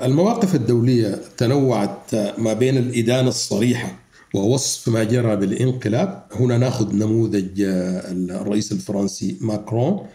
المواقف 0.03 0.55
الدولية 0.55 1.15
تنوعت 1.37 2.15
ما 2.37 2.53
بين 2.53 2.77
الإدانة 2.77 3.27
الصريحة 3.27 4.06
ووصف 4.38 4.89
ما 4.89 5.03
جرى 5.03 5.36
بالانقلاب. 5.36 6.24
هنا 6.36 6.58
ناخذ 6.58 6.96
نموذج 6.96 7.62
آه، 7.62 8.12
الرئيس 8.12 8.72
الفرنسي 8.72 9.38
ماكرون 9.41 10.06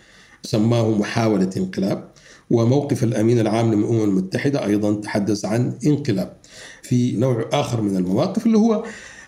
سماه 0.43 0.91
محاولة 0.91 1.51
انقلاب 1.57 2.09
وموقف 2.51 3.05
الأمين 3.05 3.41
العام 3.41 3.75
للأمم 3.75 4.05
المتحدة 4.05 4.67
أيضا 4.67 4.95
تحدث 4.95 5.45
عن 5.45 5.79
انقلاب. 5.87 6.37
في 6.83 7.17
نوع 7.17 7.49
آخر 7.53 7.81
من 7.81 7.97
المواقف 7.97 8.47
اللي 8.47 8.59
هو 8.59 8.85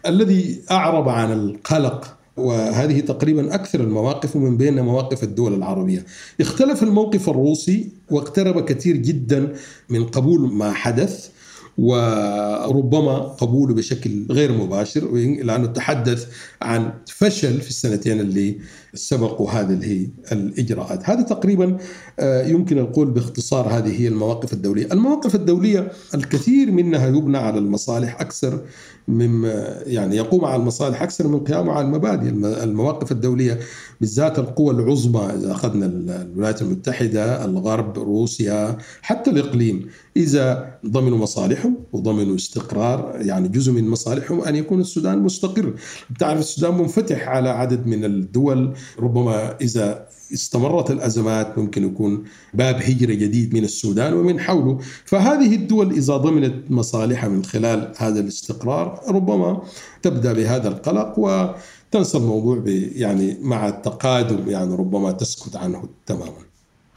الذي 0.07 0.61
أعرب 0.71 1.09
عن 1.09 1.33
القلق 1.33 2.17
وهذه 2.37 3.01
تقريبا 3.01 3.55
أكثر 3.55 3.81
المواقف 3.81 4.37
ومن 4.37 4.57
بين 4.57 4.81
مواقف 4.81 5.23
الدول 5.23 5.55
العربية. 5.55 6.05
اختلف 6.41 6.83
الموقف 6.83 7.29
الروسي 7.29 7.89
واقترب 8.11 8.65
كثير 8.65 8.97
جدا 8.97 9.55
من 9.89 10.05
قبول 10.05 10.55
ما 10.55 10.73
حدث. 10.73 11.29
وربما 11.79 13.19
قبوله 13.19 13.75
بشكل 13.75 14.27
غير 14.31 14.53
مباشر 14.53 15.15
لأنه 15.17 15.67
تحدث 15.67 16.27
عن 16.63 16.93
فشل 17.07 17.61
في 17.61 17.69
السنتين 17.69 18.21
اللي 18.21 18.61
سبقوا 18.95 19.51
هذه 19.51 20.09
الإجراءات، 20.33 21.11
هذا 21.11 21.23
تقريبا 21.23 21.77
آه، 22.19 22.47
يمكن 22.47 22.79
القول 22.79 23.11
باختصار 23.11 23.69
هذه 23.69 24.01
هي 24.01 24.09
المواقف 24.09 24.53
الدولية، 24.53 24.87
المواقف 24.93 25.35
الدولية 25.35 25.93
الكثير 26.15 26.71
منها 26.71 27.07
يبنى 27.07 27.39
على 27.39 27.59
المصالح 27.59 28.21
أكثر 28.21 28.61
مما 29.09 29.83
يعني 29.87 30.17
يقوم 30.17 30.45
على 30.45 30.57
المصالح 30.57 31.03
أكثر 31.03 31.29
من 31.29 31.41
قيامه 31.41 31.73
على 31.73 31.87
المبادئ، 31.87 32.29
المواقف 32.65 33.13
الدولية 33.13 33.59
بالذات 34.01 34.39
القوى 34.39 34.75
العظمى 34.75 35.31
إذا 35.35 35.53
أخذنا 35.53 35.87
الولايات 36.23 36.63
المتحدة، 36.63 37.45
الغرب، 37.45 37.99
روسيا، 37.99 38.79
حتى 39.03 39.31
الإقليم 39.31 39.87
إذا 40.17 40.75
ضمنوا 40.87 41.19
مصالحهم 41.19 41.77
وضمنوا 41.93 42.37
استقرار 42.37 43.17
يعني 43.21 43.49
جزء 43.49 43.73
من 43.73 43.89
مصالحهم 43.89 44.41
أن 44.41 44.57
يكون 44.57 44.81
السودان 44.81 45.19
مستقر. 45.19 45.75
بتعرف 46.11 46.41
السودان 46.41 46.79
منفتح 46.79 47.29
على 47.29 47.49
عدد 47.49 47.87
من 47.87 48.05
الدول 48.05 48.75
ربما 48.99 49.57
إذا 49.61 50.07
استمرت 50.33 50.91
الأزمات 50.91 51.59
ممكن 51.59 51.85
يكون 51.85 52.25
باب 52.55 52.77
هجرة 52.77 53.15
جديد 53.15 53.55
من 53.55 53.65
السودان 53.65 54.13
ومن 54.13 54.41
حوله، 54.41 54.79
فهذه 55.05 55.55
الدول 55.55 55.93
إذا 55.93 56.17
ضمنت 56.17 56.71
مصالحها 56.71 57.29
من 57.29 57.45
خلال 57.45 57.93
هذا 57.97 58.21
الاستقرار 58.21 59.01
ربما 59.09 59.63
تبدأ 60.03 60.33
بهذا 60.33 60.69
القلق 60.69 61.19
وتنسى 61.19 62.19
الموضوع 62.19 62.63
يعني 62.97 63.37
مع 63.41 63.69
التقادم 63.69 64.51
يعني 64.51 64.75
ربما 64.75 65.13
تسكت 65.13 65.57
عنه 65.57 65.85
تماما. 66.07 66.44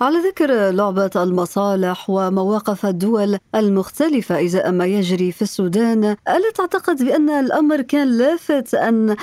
على 0.01 0.17
ذكر 0.17 0.69
لعبة 0.69 1.09
المصالح 1.15 2.09
ومواقف 2.09 2.85
الدول 2.85 3.37
المختلفة 3.55 4.45
إزاء 4.45 4.71
ما 4.71 4.85
يجري 4.85 5.31
في 5.31 5.41
السودان 5.41 6.03
ألا 6.05 6.51
تعتقد 6.55 7.03
بأن 7.03 7.29
الأمر 7.29 7.81
كان 7.81 8.17
لافت 8.17 8.75
أن 8.75 9.15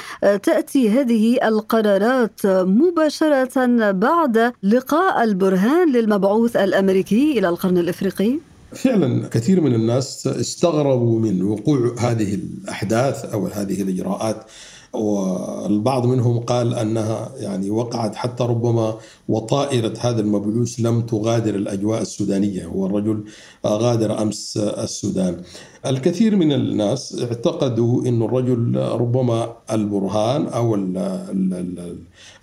تأتي 0.43 0.90
هذه 0.90 1.49
القرارات 1.49 2.40
مباشرة 2.47 3.90
بعد 3.90 4.52
لقاء 4.62 5.25
البرهان 5.25 5.93
للمبعوث 5.93 6.57
الأمريكي 6.57 7.38
إلى 7.38 7.49
القرن 7.49 7.78
الإفريقي؟ 7.78 8.38
فعلا 8.73 9.28
كثير 9.28 9.61
من 9.61 9.75
الناس 9.75 10.26
استغربوا 10.26 11.21
من 11.21 11.43
وقوع 11.43 11.95
هذه 11.99 12.35
الأحداث 12.35 13.25
أو 13.25 13.47
هذه 13.47 13.83
الإجراءات 13.83 14.47
والبعض 14.96 16.06
منهم 16.06 16.38
قال 16.38 16.74
أنها 16.74 17.30
يعني 17.36 17.70
وقعت 17.70 18.14
حتى 18.14 18.44
ربما 18.44 18.94
وطائرة 19.28 19.94
هذا 20.00 20.20
المبعوث 20.20 20.80
لم 20.80 21.00
تغادر 21.00 21.54
الأجواء 21.54 22.02
السودانية. 22.02 22.66
هو 22.66 22.86
الرجل 22.86 23.24
غادر 23.66 24.22
أمس 24.22 24.56
السودان. 24.56 25.36
الكثير 25.86 26.36
من 26.36 26.52
الناس 26.52 27.22
اعتقدوا 27.22 28.02
أن 28.08 28.22
الرجل 28.22 28.76
ربما 28.76 29.52
البرهان 29.72 30.46
أو 30.46 30.74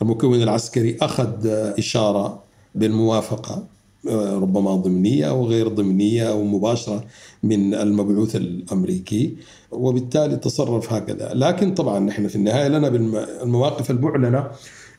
المكون 0.01 0.43
العسكري 0.43 0.97
أخذ 1.01 1.47
إشارة 1.77 2.39
بالموافقة. 2.75 3.63
ربما 4.09 4.75
ضمنية 4.75 5.29
أو 5.29 5.45
غير 5.45 5.67
ضمنية 5.67 6.29
أو 6.29 6.43
مباشرة 6.43 7.03
من 7.43 7.73
المبعوث 7.73 8.35
الأمريكي 8.35 9.35
وبالتالي 9.71 10.35
تصرف 10.35 10.93
هكذا، 10.93 11.31
لكن 11.33 11.73
طبعا 11.73 11.99
نحن 11.99 12.27
في 12.27 12.35
النهاية 12.35 12.67
لنا 12.67 12.89
بالمواقف 12.89 13.91
المعلنه 13.91 14.47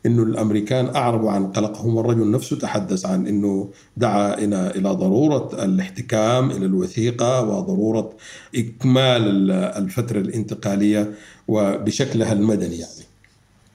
إنه 0.07 0.23
الأمريكان 0.23 0.97
أعربوا 0.97 1.31
عن 1.31 1.47
قلقهم 1.47 1.97
والرجل 1.97 2.31
نفسه 2.31 2.59
تحدث 2.59 3.07
عن 3.07 3.27
إنه 3.27 3.69
دعا 3.97 4.35
إلى 4.35 4.71
إلى 4.71 4.91
ضرورة 4.91 5.65
الاحتكام 5.65 6.51
إلى 6.51 6.67
الوثيقة 6.67 7.49
وضرورة 7.49 8.11
إكمال 8.57 9.51
الفترة 9.51 10.19
الانتقالية 10.19 11.13
وبشكلها 11.49 12.33
المدني 12.33 12.77
يعني. 12.77 13.02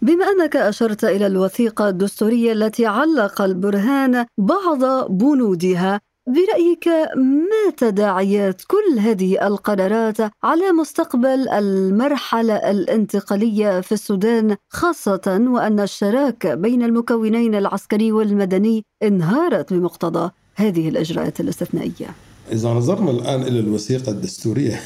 بما 0.01 0.25
أنك 0.25 0.55
أشرت 0.55 1.03
إلى 1.03 1.27
الوثيقة 1.27 1.89
الدستورية 1.89 2.53
التي 2.53 2.85
علق 2.85 3.41
البرهان 3.41 4.25
بعض 4.37 5.11
بنودها 5.11 6.01
برأيك 6.27 6.87
ما 7.15 7.71
تداعيات 7.77 8.61
كل 8.67 8.99
هذه 8.99 9.47
القرارات 9.47 10.17
على 10.43 10.71
مستقبل 10.71 11.49
المرحلة 11.49 12.55
الانتقالية 12.55 13.81
في 13.81 13.91
السودان 13.91 14.55
خاصة 14.69 15.45
وأن 15.47 15.79
الشراكه 15.79 16.55
بين 16.55 16.83
المكونين 16.83 17.55
العسكري 17.55 18.11
والمدني 18.11 18.83
انهارت 19.03 19.73
بمقتضى 19.73 20.31
هذه 20.55 20.89
الإجراءات 20.89 21.39
الاستثنائية؟ 21.39 22.07
إذا 22.51 22.69
نظرنا 22.69 23.11
الآن 23.11 23.41
إلى 23.41 23.59
الوثيقة 23.59 24.11
الدستورية 24.11 24.79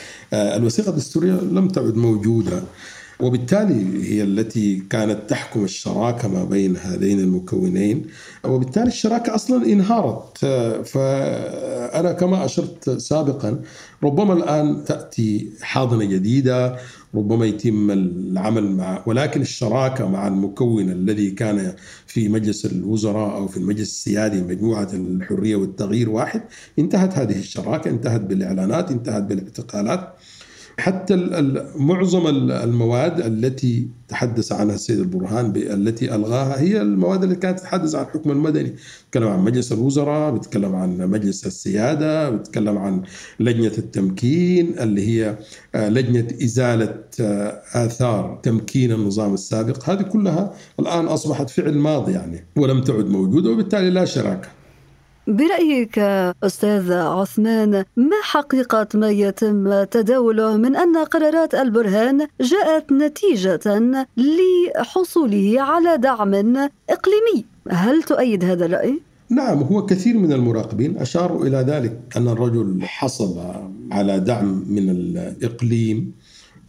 الوثيقة 0.32 0.90
الدستورية 0.90 1.32
لم 1.32 1.68
تعد 1.68 1.96
موجودة. 1.96 2.62
وبالتالي 3.20 4.08
هي 4.14 4.22
التي 4.22 4.82
كانت 4.90 5.18
تحكم 5.30 5.64
الشراكة 5.64 6.28
ما 6.28 6.44
بين 6.44 6.76
هذين 6.76 7.20
المكونين. 7.20 8.06
وبالتالي 8.44 8.86
الشراكة 8.86 9.34
أصلا 9.34 9.66
انهارت. 9.66 10.38
فأنا 10.86 12.12
كما 12.12 12.44
أشرت 12.44 12.90
سابقا 12.90 13.62
ربما 14.02 14.32
الآن 14.32 14.84
تأتي 14.84 15.50
حاضنة 15.60 16.04
جديدة 16.04 16.76
ربما 17.14 17.46
يتم 17.46 17.90
العمل 17.90 18.76
مع 18.76 19.02
ولكن 19.06 19.40
الشراكة 19.40 20.08
مع 20.08 20.28
المكون 20.28 20.90
الذي 20.90 21.30
كان 21.30 21.74
في 22.06 22.28
مجلس 22.28 22.66
الوزراء 22.66 23.36
أو 23.36 23.48
في 23.48 23.56
المجلس 23.56 23.88
السيادي 23.88 24.40
مجموعة 24.42 24.88
الحرية 24.92 25.56
والتغيير 25.56 26.10
واحد 26.10 26.42
انتهت 26.78 27.18
هذه 27.18 27.38
الشراكة 27.38 27.90
انتهت 27.90 28.20
بالإعلانات 28.20 28.90
انتهت 28.90 29.22
بالاعتقالات. 29.22 30.14
حتى 30.78 31.14
معظم 31.76 32.26
المواد 32.50 33.20
التي 33.20 33.88
تحدث 34.08 34.52
عنها 34.52 34.74
السيد 34.74 34.98
البرهان 34.98 35.52
التي 35.56 36.14
ألغاها 36.14 36.60
هي 36.60 36.82
المواد 36.82 37.22
التي 37.24 37.36
كانت 37.40 37.58
تتحدث 37.58 37.94
عن 37.94 38.04
الحكم 38.04 38.30
المدني. 38.30 38.74
بتكلم 39.08 39.28
عن 39.28 39.40
مجلس 39.40 39.72
الوزراء 39.72 40.34
بتكلم 40.34 40.74
عن 40.74 40.98
مجلس 40.98 41.46
السيادة 41.46 42.30
بتكلم 42.30 42.78
عن 42.78 43.02
لجنة 43.40 43.72
التمكين 43.78 44.78
اللي 44.78 45.08
هي 45.08 45.38
آه، 45.74 45.88
لجنة 45.88 46.28
إزالة 46.42 46.94
آه، 47.20 47.62
آثار 47.74 48.40
تمكين 48.42 48.92
النظام 48.92 49.34
السابق. 49.34 49.90
هذه 49.90 50.02
كلها 50.02 50.54
الآن 50.80 51.06
أصبحت 51.06 51.50
فعل 51.50 51.74
ماضي 51.74 52.12
يعني 52.12 52.44
ولم 52.56 52.80
تعد 52.80 53.06
موجودة 53.06 53.50
وبالتالي 53.50 53.90
لا 53.90 54.04
شراكة. 54.04 54.57
برأيك 55.28 55.98
أستاذ 56.44 56.92
عثمان 56.92 57.84
ما 57.96 58.16
حقيقة 58.22 58.88
ما 58.94 59.10
يتم 59.10 59.84
تداوله 59.84 60.56
من 60.56 60.76
أن 60.76 60.96
قرارات 60.96 61.54
البرهان 61.54 62.26
جاءت 62.40 62.92
نتيجة 62.92 63.80
لحصوله 64.16 65.54
على 65.58 65.96
دعم 65.96 66.34
إقليمي 66.90 67.44
هل 67.70 68.02
تؤيد 68.02 68.44
هذا 68.44 68.66
الرأي؟ 68.66 69.00
نعم 69.30 69.58
هو 69.58 69.86
كثير 69.86 70.18
من 70.18 70.32
المراقبين 70.32 70.98
أشاروا 70.98 71.46
إلى 71.46 71.56
ذلك 71.56 72.00
أن 72.16 72.28
الرجل 72.28 72.82
حصل 72.82 73.38
على 73.92 74.20
دعم 74.20 74.64
من 74.68 74.90
الإقليم 74.90 76.12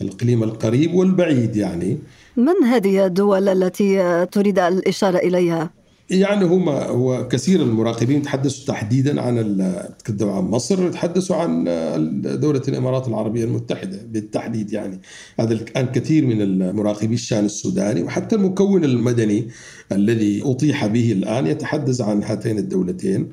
الإقليم 0.01 0.43
القريب 0.43 0.93
والبعيد 0.93 1.55
يعني 1.55 1.97
من 2.37 2.63
هذه 2.63 3.05
الدول 3.05 3.49
التي 3.49 4.25
تريد 4.31 4.59
الإشارة 4.59 5.17
إليها؟ 5.17 5.78
يعني 6.11 6.45
هم 6.45 6.69
هو 6.69 7.27
كثير 7.27 7.61
المراقبين 7.61 8.21
تحدثوا 8.21 8.65
تحديدا 8.65 9.21
عن 9.21 9.63
تكلموا 9.99 10.33
عن 10.33 10.43
مصر 10.43 10.89
تحدثوا 10.91 11.35
عن 11.35 11.63
دولة 12.41 12.61
الإمارات 12.67 13.07
العربية 13.07 13.43
المتحدة 13.43 14.01
بالتحديد 14.05 14.73
يعني. 14.73 15.01
هذا 15.39 15.53
الآن 15.53 15.85
كثير 15.85 16.25
من 16.25 16.41
المراقبي 16.41 17.13
الشان 17.13 17.45
السوداني 17.45 18.03
وحتى 18.03 18.35
المكون 18.35 18.83
المدني 18.83 19.47
الذي 19.91 20.41
أطيح 20.45 20.85
به 20.85 21.11
الآن 21.11 21.47
يتحدث 21.47 22.01
عن 22.01 22.23
هاتين 22.23 22.57
الدولتين 22.57 23.31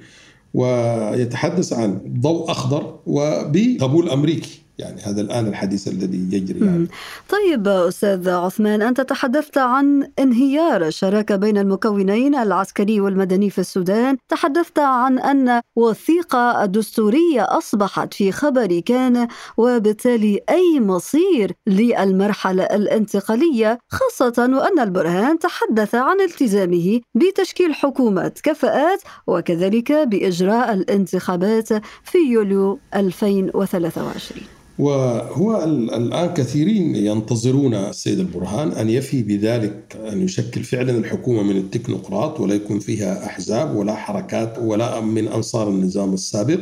ويتحدث 0.54 1.72
عن 1.72 2.00
ضوء 2.20 2.50
أخضر 2.50 3.00
وبقبول 3.06 4.10
أمريكي. 4.10 4.65
يعني 4.78 5.00
هذا 5.02 5.20
الآن 5.20 5.46
الحديث 5.46 5.88
الذي 5.88 6.36
يجري 6.36 6.66
يعني. 6.66 6.88
طيب 7.28 7.68
أستاذ 7.68 8.28
عثمان 8.28 8.82
أنت 8.82 9.00
تحدثت 9.00 9.58
عن 9.58 10.08
انهيار 10.18 10.86
الشراكة 10.86 11.36
بين 11.36 11.58
المكونين 11.58 12.34
العسكري 12.34 13.00
والمدني 13.00 13.50
في 13.50 13.58
السودان. 13.58 14.16
تحدثت 14.28 14.78
عن 14.78 15.18
أن 15.18 15.60
وثيقة 15.76 16.64
الدستورية 16.64 17.42
أصبحت 17.58 18.14
في 18.14 18.32
خبر 18.32 18.80
كان 18.80 19.28
وبالتالي 19.56 20.40
أي 20.50 20.80
مصير 20.80 21.52
للمرحلة 21.66 22.62
الانتقالية 22.62 23.78
خاصة 23.88 24.34
وأن 24.38 24.80
البرهان 24.80 25.38
تحدث 25.38 25.94
عن 25.94 26.20
التزامه 26.20 27.00
بتشكيل 27.14 27.74
حكومة 27.74 28.32
كفاءات 28.42 29.02
وكذلك 29.26 29.92
بإجراء 29.92 30.74
الانتخابات 30.74 31.68
في 32.04 32.18
يوليو 32.18 32.78
2023 32.94 34.56
وهو 34.78 35.64
الآن 35.64 36.34
كثيرين 36.34 36.96
ينتظرون 36.96 37.74
السيد 37.74 38.18
البرهان 38.18 38.72
أن 38.72 38.90
يفي 38.90 39.22
بذلك 39.22 39.96
أن 40.12 40.22
يشكل 40.22 40.62
فعلا 40.62 40.98
الحكومة 40.98 41.42
من 41.42 41.56
التكنوقراط 41.56 42.40
ولا 42.40 42.54
يكون 42.54 42.78
فيها 42.78 43.26
أحزاب 43.26 43.76
ولا 43.76 43.94
حركات 43.94 44.58
ولا 44.58 45.00
من 45.00 45.28
أنصار 45.28 45.68
النظام 45.68 46.14
السابق. 46.14 46.60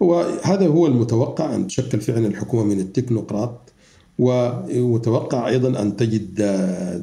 وهذا 0.00 0.66
هو 0.66 0.86
المتوقع 0.86 1.54
أن 1.54 1.66
تشكل 1.66 2.00
فعلا 2.00 2.26
الحكومة 2.26 2.64
من 2.64 2.80
التكنوقراط. 2.80 3.72
ومتوقع 4.18 5.48
أيضا 5.48 5.82
أن 5.82 5.96
تجد 5.96 6.34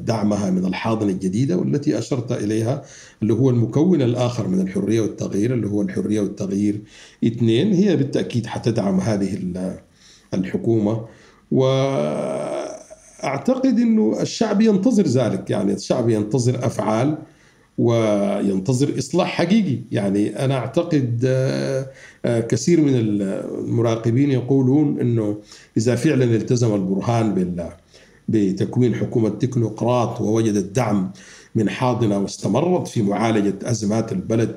دعمها 0.04 0.50
من 0.50 0.64
الحاضنة 0.66 1.12
الجديدة 1.12 1.56
والتي 1.56 1.98
أشرت 1.98 2.32
إليها 2.32 2.82
اللي 3.22 3.32
هو 3.34 3.50
المكون 3.50 4.02
الآخر 4.02 4.48
من 4.48 4.60
الحرية 4.60 5.00
والتغيير 5.00 5.54
اللي 5.54 5.66
هو 5.66 5.82
الحرية 5.82 6.20
والتغيير 6.20 6.80
اثنين. 7.24 7.72
هي 7.72 7.96
بالتأكيد 7.96 8.46
حتدعم 8.46 9.00
هذه 9.00 9.34
الحكومة 10.36 11.04
و 11.52 11.64
اعتقد 13.24 13.78
إنه 13.78 14.22
الشعب 14.22 14.60
ينتظر 14.60 15.02
ذلك. 15.02 15.50
يعني 15.50 15.72
الشعب 15.72 16.10
ينتظر 16.10 16.66
أفعال 16.66 17.18
وينتظر 17.78 18.98
إصلاح 18.98 19.28
حقيقي. 19.28 19.78
يعني 19.92 20.44
أنا 20.44 20.54
أعتقد 20.54 21.22
آه، 21.26 21.86
آه، 22.24 22.40
كثير 22.40 22.80
من 22.80 22.92
المراقبين 22.94 24.30
يقولون 24.30 25.00
إنه 25.00 25.38
إذا 25.76 25.94
فعلا 25.94 26.24
التزم 26.24 26.74
البرهان 26.74 27.54
بتكوين 28.28 28.94
حكومة 28.94 29.28
تكنوقراط 29.28 30.20
ووجد 30.20 30.54
الدعم 30.54 31.12
من 31.54 31.70
حاضنة 31.70 32.18
واستمرت 32.18 32.88
في 32.88 33.02
معالجة 33.02 33.54
أزمات 33.62 34.12
البلد 34.12 34.56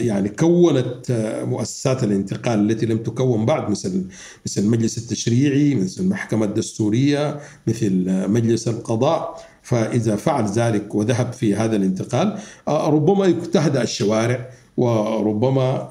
ويعني 0.00 0.28
كونت 0.28 1.12
مؤسسات 1.48 2.04
الانتقال 2.04 2.70
التي 2.70 2.86
لم 2.86 2.98
تكون 2.98 3.46
بعد 3.46 3.70
مثل 3.70 4.04
مثل 4.46 4.60
المجلس 4.62 4.98
التشريعي 4.98 5.74
مثل 5.74 6.02
المحكمه 6.02 6.44
الدستورية 6.44 7.40
مثل 7.66 8.04
مجلس 8.28 8.68
القضاء. 8.68 9.42
فإذا 9.62 10.16
فعل 10.16 10.44
ذلك 10.46 10.94
وذهب 10.94 11.32
في 11.32 11.54
هذا 11.54 11.76
الانتقال 11.76 12.38
ربما 12.68 13.30
تهدأ 13.30 13.82
الشوارع 13.82 14.50
وربما 14.76 15.90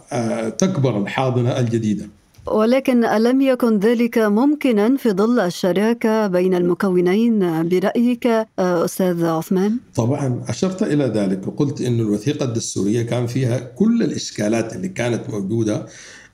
تكبر 0.57 1.01
الحاضنة 1.01 1.59
الجديدة. 1.59 2.09
ولكن 2.51 3.05
ألم 3.05 3.41
يكن 3.41 3.79
ذلك 3.79 4.17
ممكنا 4.17 4.97
في 4.97 5.11
ظل 5.11 5.39
الشراكة 5.39 6.27
بين 6.27 6.55
المكونين. 6.55 7.39
برأيك 7.69 8.27
أستاذ 8.59 9.25
عثمان؟ 9.25 9.77
طبعا 9.95 10.43
أشرت 10.47 10.83
إلى 10.83 11.03
ذلك. 11.05 11.47
وقلت 11.47 11.81
أن 11.81 11.99
الوثيقة 11.99 12.45
الدستورية 12.45 13.01
كان 13.01 13.27
فيها 13.27 13.59
كل 13.59 14.03
الإشكالات 14.03 14.75
اللي 14.75 14.89
كانت 14.89 15.29
موجودة 15.29 15.85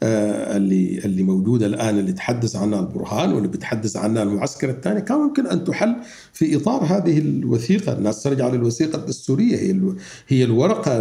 آه، 0.03 0.57
اللي 0.57 0.97
اللي 1.05 1.23
موجودة 1.23 1.65
الآن 1.65 1.99
اللي 1.99 2.13
تحدث 2.13 2.55
عنها 2.55 2.79
البرهان 2.79 3.33
واللي 3.33 3.47
بيتحدث 3.47 3.97
عنها 3.97 4.23
المعسكر 4.23 4.69
الثاني. 4.69 5.01
كان 5.01 5.17
ممكن 5.17 5.47
أن 5.47 5.63
تحل 5.63 5.95
في 6.33 6.55
إطار 6.55 6.83
هذه 6.83 7.19
الوثيقة، 7.19 7.93
الناس 7.93 8.23
ترجع 8.23 8.47
للوثيقة 8.47 8.95
الدستورية. 8.95 9.55
هي 9.55 9.95
هي 10.27 10.43
الورقة 10.43 10.99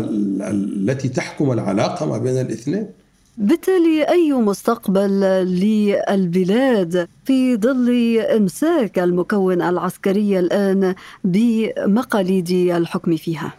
التي 0.51 1.09
تحكم 1.09 1.53
العلاقة 1.53 2.07
ما 2.07 2.19
بين 2.19 2.41
الاثنين. 2.41 3.02
بالتالي 3.37 4.03
أي 4.09 4.33
مستقبل 4.33 5.21
للبلاد 5.45 7.09
في 7.25 7.57
ظل 7.57 8.19
إمساك 8.19 8.99
المكون 8.99 9.63
العسكري 9.63 10.39
الآن 10.39 10.95
بمقاليد 11.25 12.51
الحكم 12.51 13.17
فيها؟ 13.17 13.53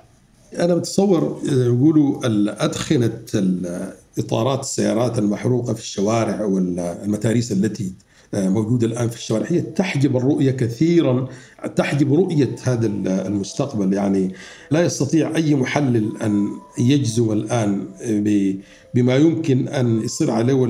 أنا 0.60 0.76
بتصور 0.76 1.40
يقولوا 1.46 2.20
ادخنه 2.66 3.12
اطارات 4.20 4.60
السيارات 4.60 5.20
المحروقة 5.20 5.74
في 5.74 5.80
الشوارع 5.80 6.46
والمتاريس 6.46 7.52
التي 7.52 7.94
موجودة 8.34 8.88
الآن 8.88 9.10
في 9.10 9.16
الشوارع. 9.16 9.46
هي 9.50 9.62
تحجب 9.62 10.18
الرؤية 10.18 10.52
كثيرا 10.52 11.28
تحجب 11.76 12.14
رؤية 12.14 12.56
هذا 12.64 12.88
المستقبل. 13.28 13.94
يعني 13.94 14.34
لا 14.72 14.86
يستطيع 14.86 15.36
أي 15.36 15.56
محلل 15.56 16.18
أن 16.22 16.48
يجزم 16.80 17.32
الآن 17.32 17.88
بما 18.94 19.16
يمكن 19.16 19.68
أن 19.68 20.02
يصير 20.02 20.32
عليه 20.32 20.66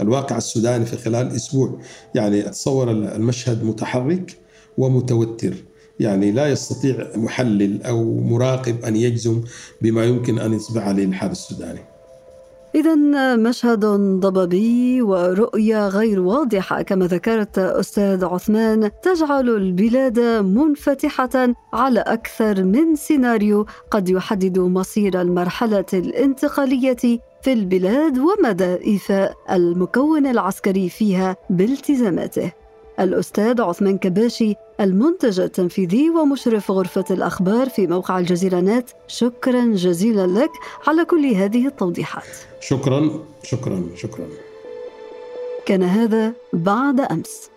الواقع 0.00 0.36
السوداني 0.36 0.86
في 0.86 0.96
خلال 0.96 1.28
أسبوع. 1.28 1.80
يعني 2.14 2.46
أتصور 2.46 2.90
المشهد 2.90 3.64
متحرك 3.64 4.36
ومتوتر. 4.78 5.54
يعني 6.00 6.32
لا 6.32 6.46
يستطيع 6.46 7.06
محلل 7.16 7.82
أو 7.82 8.20
مراقب 8.20 8.84
أن 8.84 8.96
يجزم 8.96 9.42
بما 9.82 10.04
يمكن 10.04 10.38
أن 10.38 10.52
يصبح 10.52 10.82
عليه 10.82 11.04
الحال 11.04 11.30
السوداني. 11.30 11.80
إذا 12.74 12.94
مشهد 13.36 13.84
ضبابي 14.20 15.02
ورؤية 15.02 15.88
غير 15.88 16.20
واضحة 16.20 16.82
كما 16.82 17.06
ذكرت 17.06 17.58
أستاذ 17.58 18.24
عثمان 18.24 18.90
تجعل 19.02 19.48
البلاد 19.48 20.20
منفتحة 20.44 21.54
على 21.72 22.00
أكثر 22.00 22.64
من 22.64 22.96
سيناريو 22.96 23.66
قد 23.90 24.08
يحدد 24.08 24.58
مصير 24.58 25.20
المرحلة 25.20 25.84
الانتقالية 25.92 27.20
في 27.42 27.52
البلاد 27.52 28.18
ومدى 28.18 28.86
إيفاء 28.86 29.34
المكون 29.50 30.26
العسكري 30.26 30.88
فيها 30.88 31.36
بالتزاماته. 31.50 32.61
الأستاذ 33.00 33.60
عثمان 33.60 33.98
كباشي 33.98 34.54
المنتج 34.80 35.40
التنفيذي 35.40 36.10
ومشرف 36.10 36.70
غرفة 36.70 37.04
الأخبار 37.10 37.68
في 37.68 37.86
موقع 37.86 38.18
الجزيرة 38.18 38.60
نت. 38.60 38.88
شكرا 39.08 39.64
جزيلا 39.74 40.26
لك 40.26 40.50
على 40.86 41.04
كل 41.04 41.26
هذه 41.26 41.66
التوضيحات. 41.66 42.24
شكرا 42.60 43.10
شكرا 43.42 43.82
شكرا. 43.96 44.28
كان 45.66 45.82
هذا 45.82 46.32
بعد 46.52 47.00
أمس. 47.00 47.51